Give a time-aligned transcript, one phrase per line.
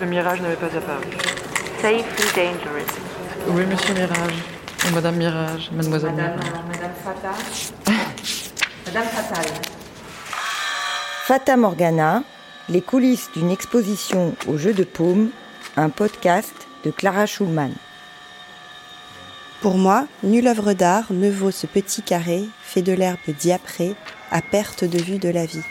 [0.00, 1.04] Le mirage n'avait pas apparu.
[1.82, 2.02] Safely
[2.34, 2.90] dangerous.
[3.48, 4.34] Oui, monsieur Mirage.
[4.94, 6.52] Madame Mirage, mademoiselle Madame, Mirage.
[6.68, 7.32] Madame Fata.
[8.86, 9.52] Madame Fatal.
[11.26, 12.22] Fata Morgana,
[12.70, 15.28] les coulisses d'une exposition au jeu de paume,
[15.76, 16.54] un podcast
[16.84, 17.72] de Clara Schulman.
[19.60, 23.94] Pour moi, nulle œuvre d'art ne vaut ce petit carré fait de l'herbe diaprée
[24.30, 25.62] à perte de vue de la vie.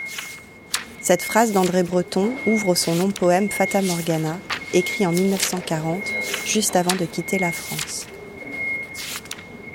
[1.10, 4.38] Cette phrase d'André Breton ouvre son long poème Fata Morgana,
[4.76, 6.04] écrit en 1940,
[6.46, 8.06] juste avant de quitter la France.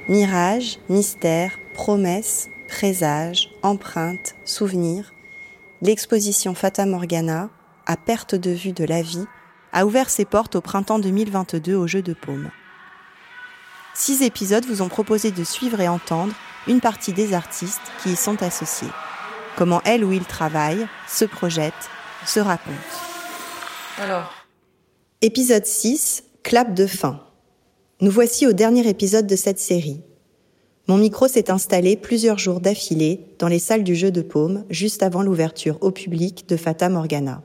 [0.09, 5.13] Mirage, mystère, promesse, présage, empreinte, souvenir,
[5.83, 7.51] l'exposition Fata Morgana,
[7.85, 9.27] à perte de vue de la vie,
[9.73, 12.53] a ouvert ses portes au printemps 2022 au Jeu de Paume.
[13.93, 16.33] Six épisodes vous ont proposé de suivre et entendre
[16.69, 18.87] une partie des artistes qui y sont associés.
[19.57, 21.73] Comment elle ou il travaillent, se projettent,
[22.27, 22.75] se racontent.
[23.99, 24.33] Alors,
[25.21, 27.21] Épisode 6, clap de fin.
[28.01, 30.03] Nous voici au dernier épisode de cette série.
[30.87, 35.03] Mon micro s'est installé plusieurs jours d'affilée dans les salles du jeu de paume juste
[35.03, 37.43] avant l'ouverture au public de Fata Morgana.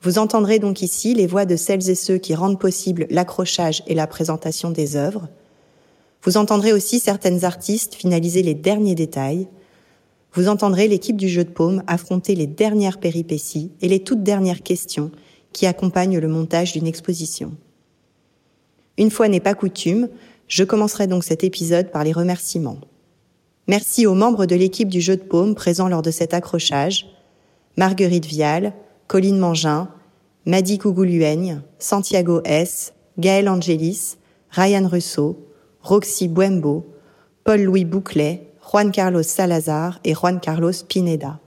[0.00, 3.94] Vous entendrez donc ici les voix de celles et ceux qui rendent possible l'accrochage et
[3.94, 5.28] la présentation des œuvres.
[6.22, 9.48] Vous entendrez aussi certaines artistes finaliser les derniers détails.
[10.38, 14.62] Vous entendrez l'équipe du jeu de paume affronter les dernières péripéties et les toutes dernières
[14.62, 15.10] questions
[15.52, 17.56] qui accompagnent le montage d'une exposition.
[18.98, 20.08] Une fois n'est pas coutume,
[20.46, 22.78] je commencerai donc cet épisode par les remerciements.
[23.66, 27.08] Merci aux membres de l'équipe du jeu de paume présents lors de cet accrochage,
[27.76, 28.74] Marguerite Vial,
[29.08, 29.88] Colline Mangin,
[30.46, 34.18] Madi Kougoulouaigne, Santiago S, Gaël Angelis,
[34.50, 35.36] Ryan Russo,
[35.82, 36.86] Roxy Buembo,
[37.42, 41.40] Paul-Louis Bouclet, Juan Carlos Salazar et Juan Carlos Pineda.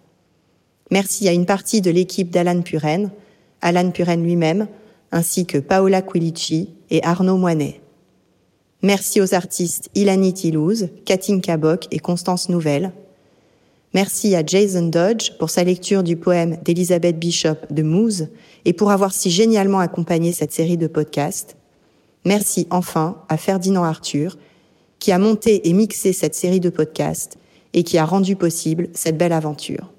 [0.90, 3.12] Merci à une partie de l'équipe d'Alan Puren,
[3.62, 4.68] Alan Puren lui-même,
[5.12, 7.80] ainsi que Paola Quilici et Arnaud Moinet.
[8.82, 12.92] Merci aux artistes Ilani Tilouz, Katine Cabok et Constance Nouvelle.
[13.94, 18.24] Merci à Jason Dodge pour sa lecture du poème d'Elizabeth Bishop de Mousse
[18.66, 21.56] et pour avoir si génialement accompagné cette série de podcasts.
[22.26, 24.38] Merci enfin à Ferdinand Arthur
[25.02, 27.38] qui a monté et mixé cette série de podcasts
[27.74, 29.92] et qui a rendu possible cette belle aventure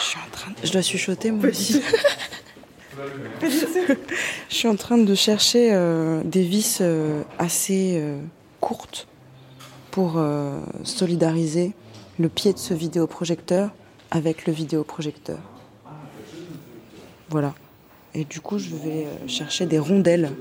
[0.00, 0.45] suis en train de...
[0.62, 1.80] Je dois chuchoter moi aussi.
[3.42, 8.18] Je suis en train de chercher euh, des vis euh, assez euh,
[8.60, 9.06] courtes
[9.90, 10.22] pour
[10.84, 11.72] solidariser
[12.18, 13.70] le pied de ce vidéoprojecteur
[14.10, 15.38] avec le vidéoprojecteur.
[17.30, 17.54] Voilà.
[18.12, 20.32] Et du coup, je vais chercher des rondelles.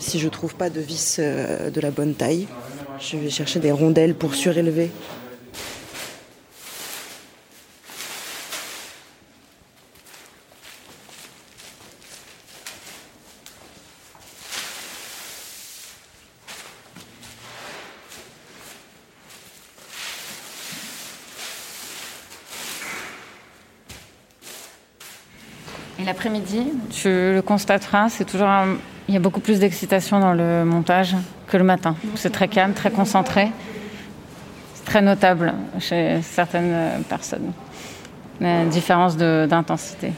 [0.00, 2.48] Si je trouve pas de vis de la bonne taille,
[2.98, 4.90] je vais chercher des rondelles pour surélever.
[26.04, 28.76] Et l'après-midi, tu le constateras, c'est toujours un-
[29.08, 31.16] il y a beaucoup plus d'excitation dans le montage
[31.46, 31.96] que le matin.
[32.14, 33.48] C'est très calme, très concentré.
[34.74, 37.52] C'est très notable chez certaines euh, personnes.
[38.38, 40.12] La différence d'intensité.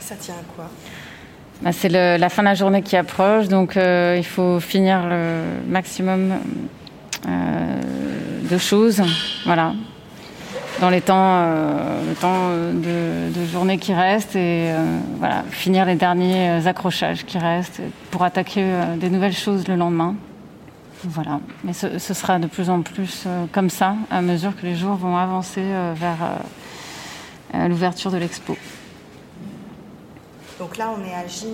[0.00, 0.66] Ça tient à quoi?
[1.62, 5.44] Bah, c'est la fin de la journée qui approche, donc euh, il faut finir le
[5.66, 6.32] maximum
[7.26, 7.80] euh,
[8.50, 9.00] de choses,
[9.46, 9.72] voilà,
[10.82, 12.72] dans les temps, euh, le temps euh,
[13.30, 18.24] de, de journée qui reste et euh, voilà, finir les derniers accrochages qui restent pour
[18.24, 20.16] attaquer des nouvelles choses le lendemain.
[21.04, 24.66] Voilà, mais ce, ce sera de plus en plus euh, comme ça à mesure que
[24.66, 26.18] les jours vont avancer euh, vers
[27.54, 28.56] euh, l'ouverture de l'expo.
[30.58, 31.46] Donc là, on est à J-.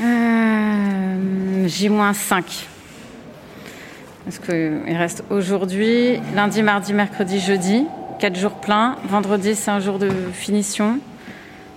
[0.00, 2.44] Euh, J-5.
[4.24, 7.86] Parce qu'il reste aujourd'hui, lundi, mardi, mercredi, jeudi,
[8.20, 8.96] quatre jours pleins.
[9.08, 11.00] Vendredi, c'est un jour de finition.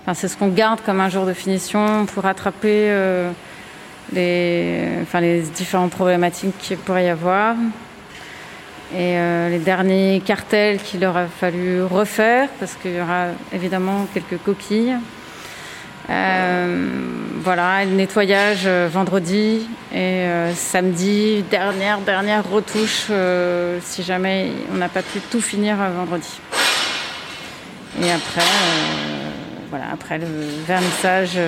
[0.02, 3.32] Enfin, c'est ce qu'on garde comme un jour de finition pour rattraper euh,
[4.12, 7.56] les, enfin, les différentes problématiques qu'il pourrait y avoir.
[8.94, 14.40] Et euh, les derniers cartels qu'il aura fallu refaire, parce qu'il y aura évidemment quelques
[14.44, 14.94] coquilles.
[17.46, 20.24] Voilà, nettoyage vendredi et
[20.56, 23.06] samedi, dernière, dernière retouche
[23.82, 26.40] si jamais on n'a pas pu tout finir vendredi.
[28.02, 28.42] Et après,
[29.70, 30.26] voilà, après le
[30.66, 31.38] vernissage,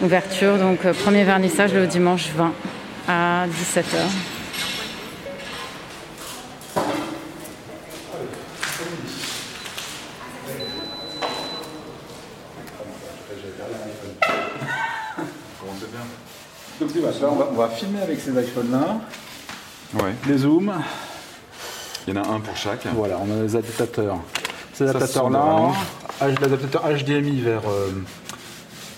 [0.00, 2.52] ouverture, donc premier vernissage le dimanche 20
[3.08, 3.82] à 17h.
[16.78, 17.10] Donc là,
[17.50, 19.00] on va, filmer avec ces iPhones-là.
[19.94, 20.14] Ouais.
[20.26, 20.72] Les zooms.
[22.06, 22.86] Il y en a un pour chaque.
[22.94, 24.18] Voilà, on a les adaptateurs.
[24.72, 25.72] Ces adaptateurs-là,
[26.20, 27.90] l'adaptateur HDMI vers euh,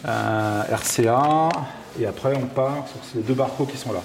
[0.07, 1.49] euh, RCA.
[2.01, 4.03] Et après, on part sur ces deux barcodes qui sont là.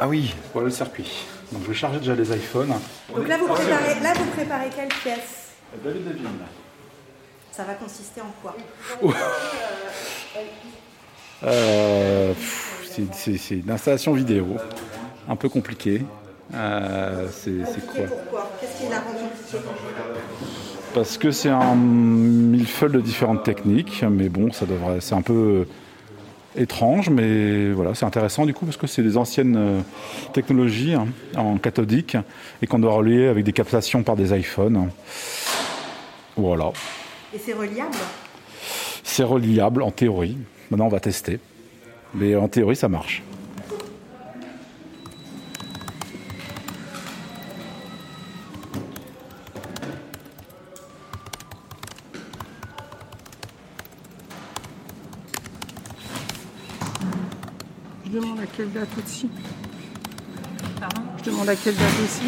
[0.00, 0.34] Ah oui.
[0.52, 1.26] Voilà le circuit.
[1.52, 2.74] Donc je vais charger déjà les iPhones.
[3.14, 5.52] Donc là, vous préparez, là, vous préparez quelle pièce?
[5.84, 6.28] David Devine.
[7.52, 8.56] Ça va consister en quoi?
[11.44, 12.32] Euh,
[13.12, 14.46] C'est une installation vidéo,
[15.28, 16.02] un peu compliquée.
[16.54, 18.52] Euh, c'est quoi Pourquoi?
[18.60, 19.02] Qu'est-ce qui la
[20.94, 25.66] Parce que c'est un millefeuille de différentes techniques, mais bon, ça devrait, c'est un peu
[26.56, 29.80] étrange, mais voilà, c'est intéressant du coup parce que c'est des anciennes euh,
[30.32, 31.06] technologies hein,
[31.36, 32.16] en cathodique
[32.62, 34.88] et qu'on doit relier avec des captations par des iPhones.
[36.36, 36.72] Voilà.
[37.34, 37.96] Et c'est reliable?
[39.02, 40.38] C'est reliable en théorie.
[40.70, 41.40] Maintenant, on va tester.
[42.18, 43.22] Mais en théorie, ça marche.
[58.06, 59.28] Je demande à quelle date aussi.
[60.80, 61.02] Pardon?
[61.18, 62.22] Je demande à quelle date aussi.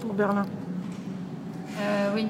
[0.00, 0.46] Pour Berlin.
[1.78, 2.26] Euh, oui.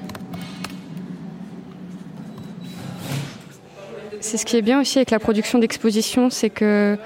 [4.25, 6.97] C'est ce qui est bien aussi avec la production d'exposition, c'est que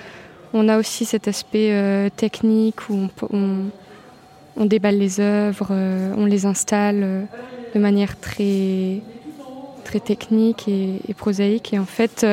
[0.54, 6.46] on a aussi cet aspect euh, technique où on, déballe les œuvres, euh, on les
[6.46, 7.24] installe euh,
[7.76, 9.02] de manière très
[9.84, 11.74] très technique et, prosaïque.
[11.74, 12.26] Et en fait,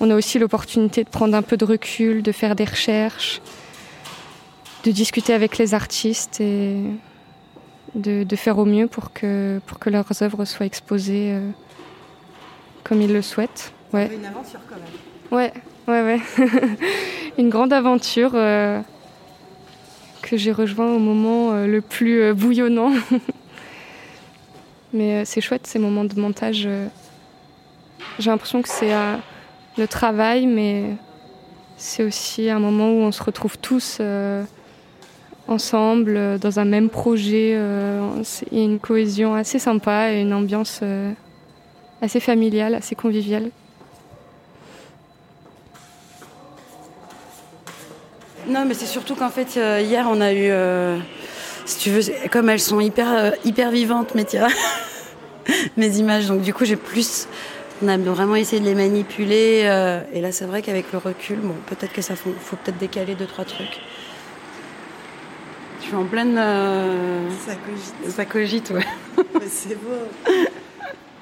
[0.00, 3.40] on a aussi l'opportunité de prendre un peu de recul, de faire des recherches,
[4.82, 6.78] de discuter avec les artistes et
[7.94, 11.38] de, faire au mieux pour que, pour que leurs œuvres soient exposées
[12.82, 13.75] comme ils le souhaitent.
[13.92, 14.10] Ouais.
[14.14, 14.86] Une aventure quand même.
[15.30, 15.52] Ouais,
[15.88, 16.48] ouais, ouais.
[17.38, 18.80] une grande aventure euh,
[20.22, 22.92] que j'ai rejoint au moment le plus bouillonnant.
[24.92, 26.64] Mais euh, c'est chouette ces moments de montage.
[26.66, 26.88] Euh.
[28.18, 29.16] J'ai l'impression que c'est euh,
[29.76, 30.96] le travail, mais
[31.76, 34.00] c'est aussi un moment où on se retrouve tous
[35.48, 37.50] ensemble dans un même projet.
[37.50, 40.82] Il y a une cohésion assez sympa et une ambiance
[42.00, 43.50] assez familiale, assez conviviale.
[48.56, 50.50] Non, mais c'est surtout qu'en fait, hier, on a eu
[51.66, 52.00] si tu veux,
[52.30, 54.24] comme elles sont hyper, euh, hyper vivantes, mes
[55.76, 56.28] mes images.
[56.28, 57.28] Donc du coup, j'ai plus,
[57.82, 59.62] on a vraiment essayé de les manipuler.
[59.64, 62.78] Euh, et là, c'est vrai qu'avec le recul, bon, peut-être que ça faut, faut peut-être
[62.78, 63.80] décaler deux trois trucs.
[65.80, 66.36] Je suis en pleine.
[66.38, 67.28] Euh...
[68.08, 68.70] Ça cogite.
[68.70, 68.86] ouais.
[69.34, 69.90] Mais c'est beau.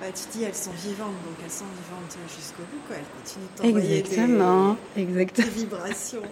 [0.00, 2.96] Bah, tu dis, elles sont vivantes, donc elles sont vivantes jusqu'au bout, quoi.
[2.98, 4.76] Elles continuent de t'envoyer Exactement.
[4.94, 5.46] Des, Exactement.
[5.46, 6.22] des vibrations,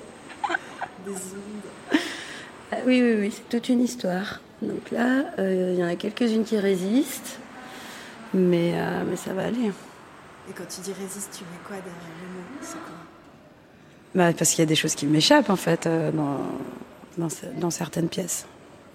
[1.05, 2.01] des ondes.
[2.73, 4.41] Ah oui, oui, oui, c'est toute une histoire.
[4.63, 7.39] Donc là, euh, il y en a quelques-unes qui résistent,
[8.33, 9.71] mais, euh, mais ça va aller.
[10.49, 12.47] Et quand tu dis résiste, tu mets quoi derrière le mot?
[12.63, 12.95] C'est quoi?
[14.15, 16.39] Bah, Parce qu'il y a des choses qui m'échappent, en fait, euh, dans,
[17.19, 17.29] dans,
[17.59, 18.47] dans, certaines pièces.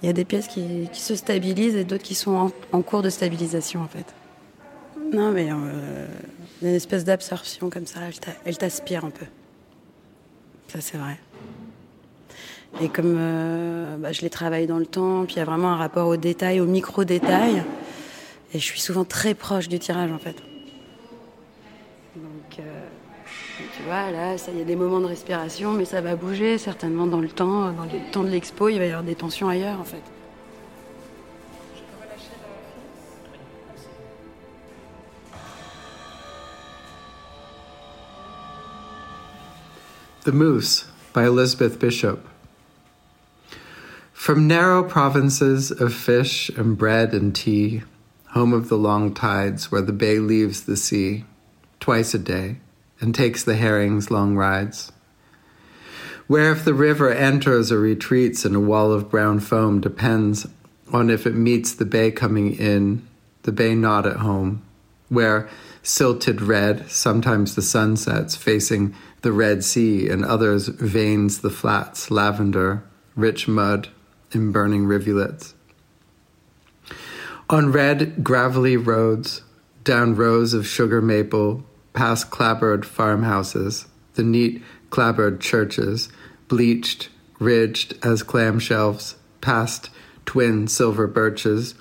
[0.02, 2.82] Il y a des pièces qui, qui se stabilisent et d'autres qui sont en, en,
[2.82, 4.06] cours de stabilisation, en fait.
[5.14, 5.58] Non, mais il y a
[6.70, 8.00] une espèce d'absorption comme ça,
[8.46, 9.26] elle t'aspire un peu.
[10.68, 11.18] Ça, c'est vrai.
[12.80, 15.70] Et comme euh, bah, je les travaille dans le temps, puis il y a vraiment
[15.70, 17.64] un rapport au détail, au micro-détail,
[18.54, 20.36] et je suis souvent très proche du tirage en fait.
[22.16, 22.88] Donc, euh,
[23.76, 27.08] tu vois, là, il y a des moments de respiration, mais ça va bouger certainement
[27.08, 29.80] dans le temps, dans le temps de l'expo, il va y avoir des tensions ailleurs
[29.80, 30.04] en fait.
[40.26, 42.20] The Moose by Elizabeth Bishop.
[44.18, 47.84] From narrow provinces of fish and bread and tea,
[48.32, 51.24] home of the long tides where the bay leaves the sea
[51.80, 52.58] twice a day
[53.00, 54.92] and takes the herring's long rides.
[56.26, 60.48] Where if the river enters or retreats in a wall of brown foam depends
[60.92, 63.08] on if it meets the bay coming in,
[63.44, 64.64] the bay not at home,
[65.08, 65.48] where
[65.84, 72.12] silted red, sometimes the sun sets facing the Red Sea, and others veins the flats,
[72.12, 72.84] lavender,
[73.16, 73.90] rich mud,
[74.32, 75.54] in burning rivulets.
[77.50, 79.42] On red, gravelly roads,
[79.84, 86.10] down rows of sugar maple, past clapboard farmhouses, the neat clapboard churches,
[86.48, 89.90] bleached, ridged as clamshells, past
[90.26, 91.76] twin silver birches,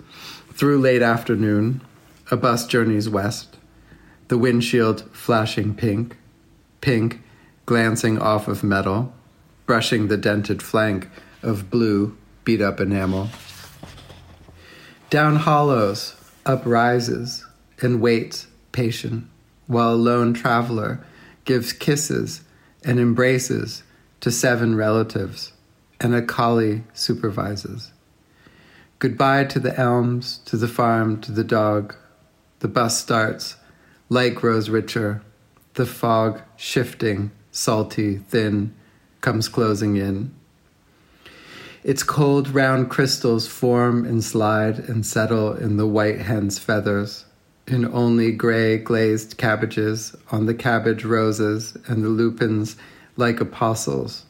[0.53, 1.83] through late afternoon,
[2.31, 3.57] a bus journeys west,
[4.29, 6.17] the windshield flashing pink,
[6.81, 7.21] pink
[7.67, 9.13] glancing off of metal,
[9.67, 11.09] brushing the dented flank
[11.43, 13.29] of blue beat up enamel.
[15.11, 17.45] Down hollows, up rises,
[17.83, 19.27] and waits, patient,
[19.67, 21.05] while a lone traveler
[21.45, 22.43] gives kisses
[22.85, 23.83] and embraces
[24.21, 25.53] to seven relatives,
[26.01, 27.93] and a collie supervises.
[29.01, 31.97] Goodbye to the elms, to the farm, to the dog.
[32.61, 33.57] The bus starts,
[34.09, 35.21] light grows richer,
[35.75, 38.73] the fog shifting, salty, thin,
[39.21, 40.33] comes closing in.
[41.87, 47.27] Its cold round crystals form and slide and settle in the white hen's feathers,
[47.69, 52.75] in only gray glazed cabbages on the cabbage roses and the lupins
[53.17, 54.25] like apostles.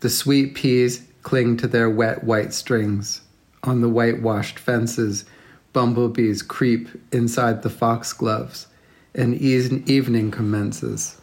[0.00, 3.20] The sweet peas cling to their wet white strings.
[3.64, 5.26] On the whitewashed fences,
[5.74, 8.66] bumblebees creep inside the foxgloves,
[9.14, 11.20] and evening commences.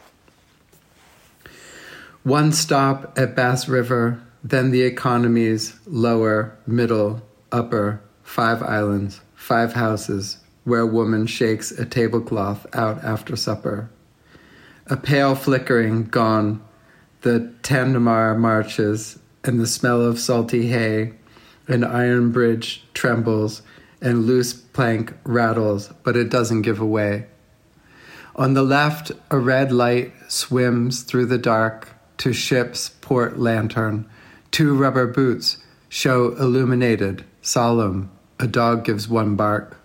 [2.22, 10.38] One stop at Bass River, then the economies lower, middle, upper, five islands, five houses,
[10.64, 13.90] where a woman shakes a tablecloth out after supper.
[14.88, 16.64] A pale flickering gone,
[17.22, 21.14] the Tandemar marches, and the smell of salty hay,
[21.68, 23.62] an iron bridge trembles,
[24.02, 27.26] and loose plank rattles, but it doesn't give away.
[28.36, 34.10] On the left, a red light swims through the dark to ship's port lantern
[34.52, 35.58] Two rubber boots
[35.90, 38.12] show illuminated, solemn.
[38.40, 39.78] A dog gives one bark.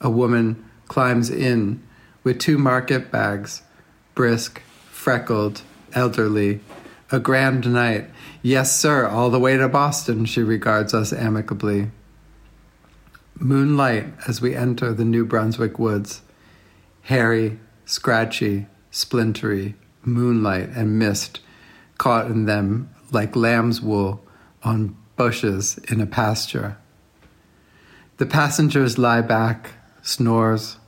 [0.00, 1.82] A woman climbs in
[2.22, 3.62] with two market bags,
[4.14, 6.60] brisk, freckled, elderly.
[7.12, 8.10] A grand night.
[8.42, 11.90] Yes, sir, all the way to Boston, she regards us amicably.
[13.38, 16.22] Moonlight as we enter the New Brunswick woods.
[17.02, 21.40] Hairy, scratchy, splintery, moonlight and mist
[21.98, 24.24] caught in them like lamb's wool
[24.62, 26.76] on bushes in a pasture.
[28.18, 29.72] The passengers lie back,
[30.02, 30.78] snores.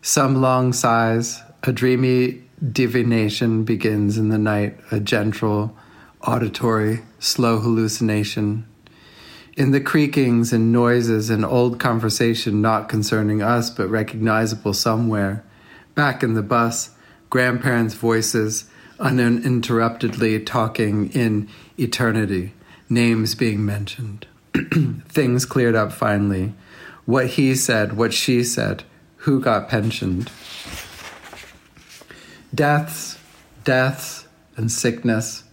[0.00, 2.42] Some long sighs, a dreamy
[2.72, 5.76] divination begins in the night, a gentle,
[6.22, 8.66] auditory, slow hallucination.
[9.56, 15.44] In the creakings and noises and old conversation not concerning us but recognizable somewhere,
[15.94, 16.90] back in the bus,
[17.28, 22.52] grandparents' voices, uninterruptedly talking in eternity,
[22.88, 24.26] names being mentioned,
[25.08, 26.54] things cleared up finally,
[27.04, 28.84] what he said, what she said,
[29.18, 30.30] who got pensioned.
[32.54, 33.18] Deaths,
[33.64, 34.26] deaths,
[34.56, 35.44] and sickness.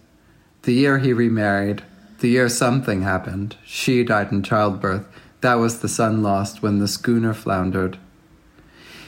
[0.62, 1.82] The year he remarried,
[2.18, 5.06] the year something happened, she died in childbirth.
[5.40, 7.98] That was the son lost when the schooner floundered.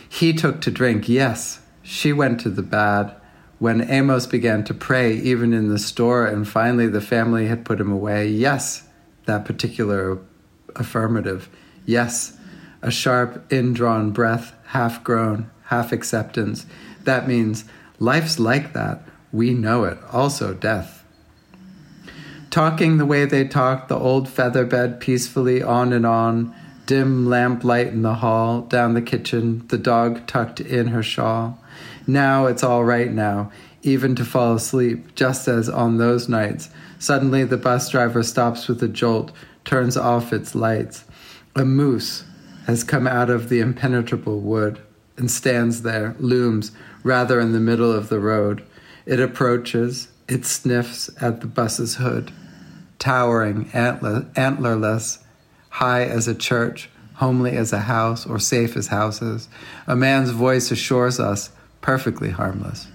[0.09, 3.18] He took to drink, yes, she went to the bad
[3.59, 7.81] when Amos began to pray, even in the store, and finally the family had put
[7.81, 8.87] him away, yes,
[9.27, 10.19] that particular
[10.77, 11.49] affirmative,
[11.85, 12.37] yes,
[12.83, 16.67] a sharp, indrawn breath, half groan, half acceptance.
[17.05, 17.65] That means
[17.99, 19.03] life's like that.
[19.33, 19.99] We know it.
[20.13, 21.05] Also, death.
[22.51, 26.55] Talking the way they talked, the old feather bed peacefully on and on,
[26.87, 31.63] dim lamplight in the hall, down the kitchen, the dog tucked in her shawl.
[32.09, 36.71] Now it's all right now, even to fall asleep, just as on those nights.
[36.99, 39.31] Suddenly the bus driver stops with a jolt,
[39.67, 41.05] turns off its lights.
[41.55, 42.25] A moose
[42.67, 44.81] has come out of the impenetrable wood
[45.19, 46.73] and stands there, looms
[47.03, 48.65] rather in the middle of the road.
[49.05, 52.33] It approaches, it sniffs at the bus's hood,
[52.99, 55.19] towering, antler, antlerless,
[55.69, 59.51] high as a church, homely as a house, or safe as houses.
[59.87, 61.51] A man's voice assures us
[61.81, 62.89] perfectly harmless.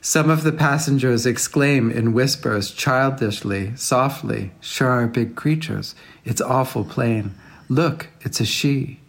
[0.00, 5.94] Some of the passengers exclaim in whispers, childishly, softly, Sure are big creatures.
[6.24, 7.34] It's awful plain.
[7.68, 9.00] Look, it's a she.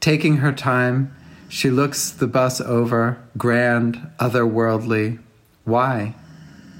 [0.00, 1.14] Taking her time,
[1.48, 5.18] she looks the bus over, grand, otherworldly.
[5.64, 6.14] Why?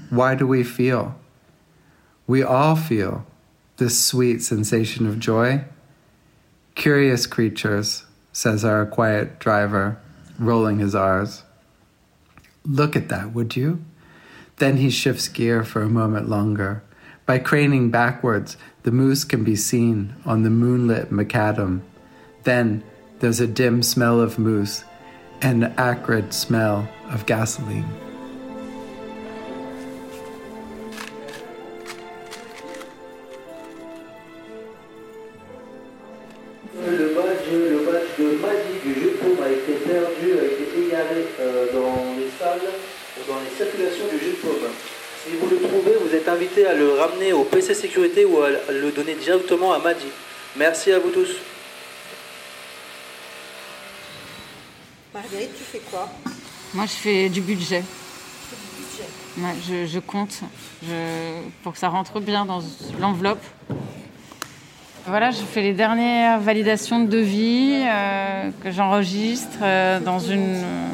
[0.09, 1.15] Why do we feel?
[2.27, 3.25] We all feel
[3.77, 5.65] this sweet sensation of joy.
[6.75, 9.99] Curious creatures, says our quiet driver,
[10.39, 11.43] rolling his R's.
[12.65, 13.83] Look at that, would you?
[14.57, 16.83] Then he shifts gear for a moment longer.
[17.25, 21.81] By craning backwards, the moose can be seen on the moonlit macadam.
[22.43, 22.83] Then
[23.19, 24.83] there's a dim smell of moose
[25.41, 28.04] and an acrid smell of gasoline.
[45.75, 49.73] Trouvez, vous êtes invité à le ramener au PC sécurité ou à le donner directement
[49.73, 50.07] à Madi.
[50.55, 51.35] Merci à vous tous.
[55.13, 56.09] Marguerite, tu fais quoi?
[56.73, 57.81] Moi, je fais du budget.
[57.81, 59.09] Tu fais du budget?
[59.37, 60.41] Ouais, je, je compte
[60.83, 62.61] je, pour que ça rentre bien dans
[62.99, 63.43] l'enveloppe.
[65.07, 70.87] Voilà, je fais les dernières validations de devis euh, que j'enregistre euh, dans une, euh,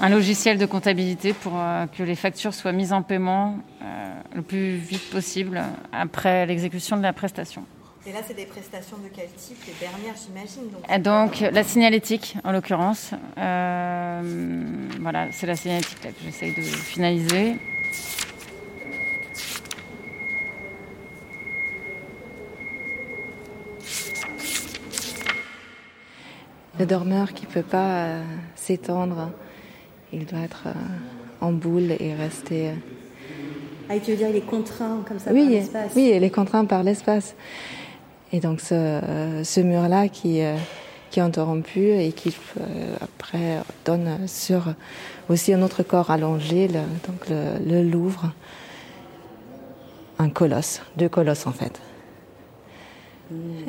[0.00, 3.58] un logiciel de comptabilité pour euh, que les factures soient mises en paiement
[4.34, 5.62] le plus vite possible
[5.92, 7.64] après l'exécution de la prestation.
[8.06, 10.70] Et là, c'est des prestations de quel type Les dernières, j'imagine.
[10.70, 14.20] Donc, Et donc la signalétique, en l'occurrence, euh,
[15.00, 17.56] voilà, c'est la signalétique là, que j'essaye de finaliser.
[26.78, 28.22] Le dormeur qui ne peut pas euh,
[28.54, 29.30] s'étendre,
[30.12, 30.72] il doit être euh,
[31.40, 32.72] en boule et rester.
[33.88, 36.30] Ah, tu veux dire, il est contraint comme ça par oui, l'espace oui, il est
[36.30, 37.34] contraint par l'espace.
[38.32, 39.00] Et donc ce,
[39.44, 40.56] ce mur-là qui, euh,
[41.10, 44.74] qui est interrompu et qui euh, après donne sur
[45.28, 48.32] aussi un autre corps allongé, le, donc le, le Louvre,
[50.18, 51.80] un colosse, deux colosses en fait.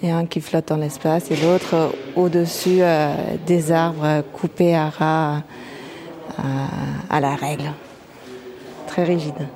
[0.01, 3.13] Et un qui flotte dans l'espace et l'autre au-dessus euh,
[3.45, 5.37] des arbres coupés à ras
[6.39, 6.41] euh,
[7.09, 7.71] à la règle.
[8.87, 9.47] Très rigide.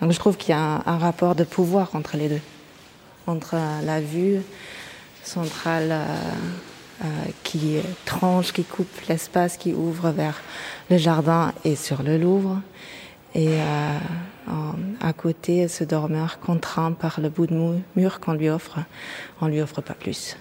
[0.00, 2.40] Donc je trouve qu'il y a un, rapport de pouvoir entre les deux.
[3.26, 4.40] Entre euh, la vue
[5.22, 6.04] centrale euh,
[7.02, 7.06] euh,
[7.44, 10.40] qui tranche, qui coupe l'espace, qui ouvre vers
[10.90, 12.60] le jardin et sur le Louvre.
[13.34, 13.98] Et euh,
[15.00, 18.80] à côté, ce dormeur contraint par le bout de mur qu'on lui offre.
[19.40, 20.36] On lui offre pas plus.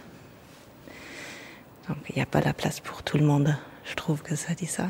[1.87, 3.55] Donc il n'y a pas la place pour tout le monde.
[3.85, 4.87] Je trouve que ça dit ça.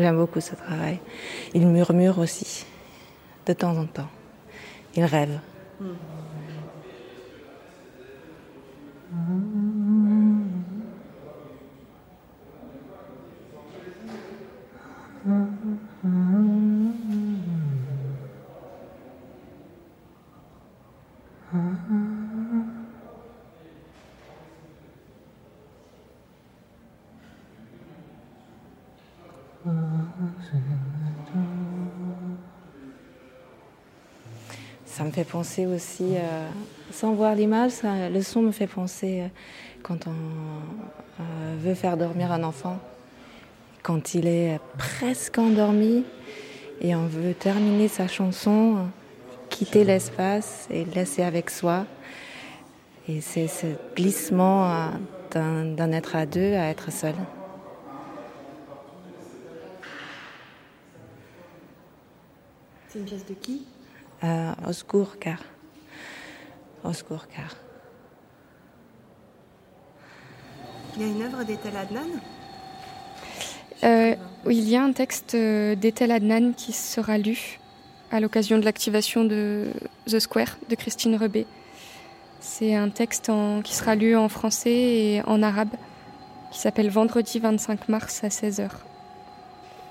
[0.00, 0.98] J'aime beaucoup ce travail.
[1.52, 2.64] Il murmure aussi,
[3.44, 4.08] de temps en temps.
[4.96, 5.38] Il rêve.
[35.00, 36.46] Ça me fait penser aussi, euh,
[36.92, 39.28] sans voir l'image, ça- le son me fait penser euh,
[39.82, 42.76] quand on euh, veut faire dormir un enfant,
[43.82, 46.04] quand il est presque endormi
[46.82, 48.76] et on veut terminer sa chanson,
[49.48, 51.86] quitter l'espace et le laisser avec soi.
[53.08, 54.88] Et c'est ce glissement euh,
[55.30, 57.14] d'un d'un être à deux à être seul.
[62.90, 63.62] C'est une pièce de qui?
[64.24, 65.38] Euh, au secours, car.
[66.84, 67.56] Au secours, car.
[70.96, 72.00] Il y a une œuvre d'Ethel Adnan?
[73.84, 77.58] Euh, oui, il y a un texte euh, d'Ethel Adnan qui sera lu
[78.10, 79.68] à l'occasion de l'activation de
[80.06, 81.46] The Square de Christine Rebet.
[82.40, 85.70] C'est un texte en- qui sera lu en français et en arabe
[86.50, 88.68] qui s'appelle Vendredi 25 mars à 16h.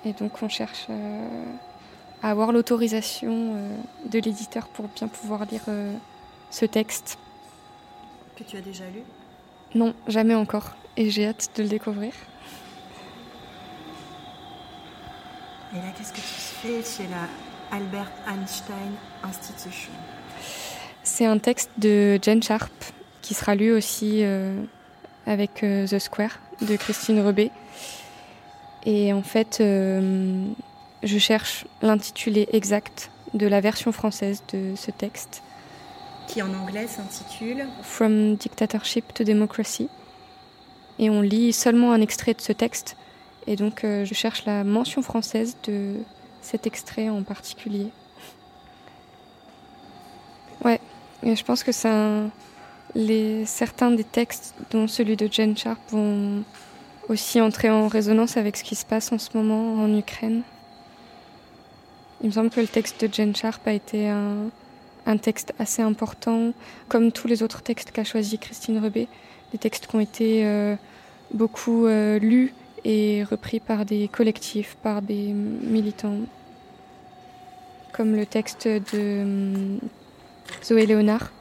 [0.06, 1.44] Et donc on cherche euh,
[2.22, 3.78] à avoir l'autorisation euh,
[4.10, 5.94] de l'éditeur pour bien pouvoir lire euh,
[6.52, 7.18] ce texte.
[8.36, 9.02] que tu as déjà lu?
[9.76, 10.76] Non, jamais encore.
[10.98, 12.14] Et j'ai hâte de le découvrir.
[15.74, 19.92] Et là, qu'est-ce que tu fais chez la Albert Einstein Institution?
[21.04, 22.72] C'est un texte de Jane Sharp
[23.22, 24.62] qui sera lu aussi euh,
[25.28, 27.52] avec euh, The Square de Christine Rebet.
[28.86, 30.46] Et en fait, euh,
[31.04, 35.44] je cherche l'intitulé exact de la version française de ce texte.
[36.28, 39.90] Qui en anglais s'intitule From Dictatorship to Democracy.
[41.00, 42.98] Et on lit seulement un extrait de ce texte.
[43.48, 45.96] Et donc, euh, je cherche la mention française de
[46.42, 47.88] cet extrait en particulier.
[50.64, 50.80] Ouais,
[51.24, 51.72] et je pense que
[52.96, 56.44] les, certains des textes, dont celui de Jen Sharp, vont
[57.08, 60.44] aussi entrer en résonance avec ce qui se passe en ce moment en Ukraine.
[62.22, 64.50] Il me semble que le texte de Jen Sharp a été un,
[65.06, 66.54] un texte assez important,
[66.88, 69.08] comme tous les autres textes qu'a choisi Christine Rebet,
[69.52, 70.76] des textes qui ont été euh,
[71.34, 72.54] beaucoup euh, lus
[72.86, 76.20] et repris par des collectifs, par des militants,
[77.92, 79.78] comme le texte de euh,
[80.64, 81.32] Zoé Léonard.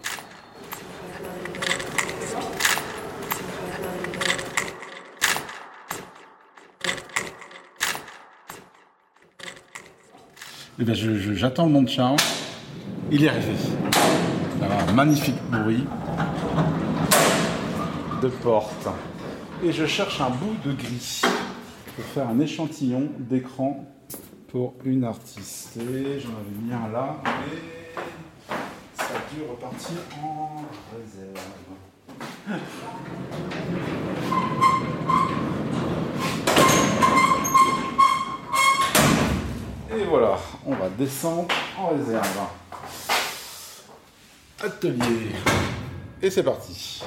[10.80, 12.18] Eh ben, j'attends le monde charme.
[13.10, 13.52] Il est arrivé.
[14.62, 15.84] un magnifique bruit
[18.22, 18.86] de porte.
[19.64, 21.22] Et je cherche un bout de gris
[21.96, 23.84] pour faire un échantillon d'écran
[24.52, 25.76] pour une artiste.
[25.76, 27.58] J'en avais mis un là, mais
[28.94, 30.62] ça a dû repartir en
[30.94, 31.44] réserve.
[39.90, 42.40] Et voilà, on va descendre en réserve.
[44.61, 45.33] Atelier.
[46.23, 47.03] Et c'est parti.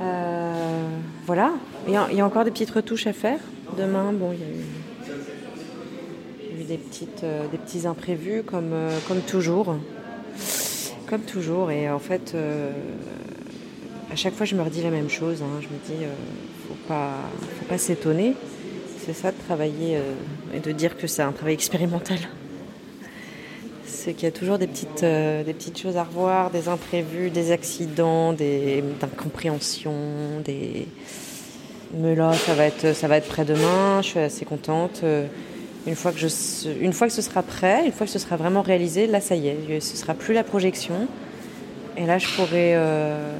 [0.00, 0.88] Euh,
[1.26, 1.52] voilà,
[1.86, 3.38] il y, a, encore des petites retouches à faire.
[3.76, 4.46] Demain, bon, il y a
[6.60, 9.76] eu, des, petites, euh, des petits imprévus comme, euh, comme toujours.
[11.08, 11.70] Comme toujours.
[11.70, 12.36] Et en fait,
[14.10, 15.42] à chaque fois, je me redis la même chose.
[15.42, 15.60] Hein.
[15.60, 16.04] Je me dis,
[16.68, 17.12] faut pas,
[17.58, 18.34] faut pas s'étonner.
[19.04, 19.98] C'est ça de travailler
[20.54, 22.18] et de dire que c'est un travail expérimental.
[24.02, 27.30] C'est qu'il y a toujours des petites, euh, des petites choses à revoir, des imprévus,
[27.30, 30.88] des accidents, des incompréhensions, des.
[31.94, 34.02] Mais là, ça va être, ça va être prêt demain.
[34.02, 35.02] Je suis assez contente.
[35.04, 35.26] Euh,
[35.86, 36.26] une fois que je,
[36.80, 39.36] une fois que ce sera prêt, une fois que ce sera vraiment réalisé, là, ça
[39.36, 41.06] y est, ce sera plus la projection.
[41.96, 43.36] Et là, je pourrais, euh,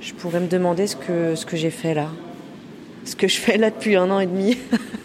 [0.00, 2.08] je pourrais me demander ce que, ce que j'ai fait là,
[3.08, 4.58] ce que je fais là depuis un an et demi.